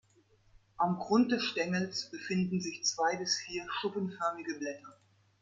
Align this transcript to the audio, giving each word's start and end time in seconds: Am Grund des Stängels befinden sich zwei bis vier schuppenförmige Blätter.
Am 0.77 0.97
Grund 0.97 1.31
des 1.31 1.43
Stängels 1.43 2.09
befinden 2.09 2.59
sich 2.59 2.83
zwei 2.83 3.17
bis 3.17 3.37
vier 3.37 3.67
schuppenförmige 3.69 4.55
Blätter. 4.55 4.97